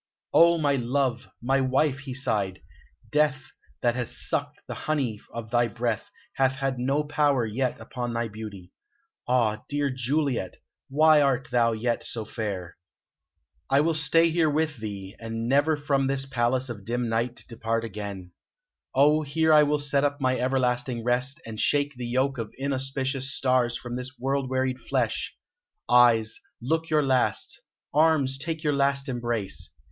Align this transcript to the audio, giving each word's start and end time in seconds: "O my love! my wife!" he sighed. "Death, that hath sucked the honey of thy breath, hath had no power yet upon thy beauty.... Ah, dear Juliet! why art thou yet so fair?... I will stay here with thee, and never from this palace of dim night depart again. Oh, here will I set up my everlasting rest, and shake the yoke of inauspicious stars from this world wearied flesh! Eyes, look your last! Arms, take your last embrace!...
"O 0.33 0.57
my 0.57 0.77
love! 0.77 1.29
my 1.43 1.61
wife!" 1.61 1.99
he 1.99 2.15
sighed. 2.15 2.63
"Death, 3.11 3.43
that 3.81 3.93
hath 3.93 4.09
sucked 4.09 4.61
the 4.65 4.73
honey 4.73 5.19
of 5.31 5.51
thy 5.51 5.67
breath, 5.67 6.09
hath 6.37 6.53
had 6.55 6.79
no 6.79 7.03
power 7.03 7.45
yet 7.45 7.79
upon 7.79 8.11
thy 8.11 8.27
beauty.... 8.27 8.71
Ah, 9.27 9.63
dear 9.69 9.91
Juliet! 9.91 10.55
why 10.89 11.21
art 11.21 11.49
thou 11.51 11.73
yet 11.73 12.03
so 12.03 12.25
fair?... 12.25 12.77
I 13.69 13.81
will 13.81 13.93
stay 13.93 14.31
here 14.31 14.49
with 14.49 14.77
thee, 14.77 15.15
and 15.19 15.47
never 15.47 15.77
from 15.77 16.07
this 16.07 16.25
palace 16.25 16.67
of 16.67 16.83
dim 16.83 17.07
night 17.07 17.45
depart 17.47 17.83
again. 17.85 18.31
Oh, 18.95 19.21
here 19.21 19.51
will 19.63 19.75
I 19.75 19.83
set 19.83 20.03
up 20.03 20.19
my 20.19 20.35
everlasting 20.35 21.03
rest, 21.03 21.39
and 21.45 21.59
shake 21.61 21.93
the 21.95 22.07
yoke 22.07 22.39
of 22.39 22.49
inauspicious 22.57 23.31
stars 23.35 23.77
from 23.77 23.95
this 23.97 24.17
world 24.17 24.49
wearied 24.49 24.79
flesh! 24.79 25.35
Eyes, 25.87 26.39
look 26.59 26.89
your 26.89 27.03
last! 27.05 27.61
Arms, 27.93 28.39
take 28.39 28.63
your 28.63 28.73
last 28.73 29.07
embrace!... 29.07 29.69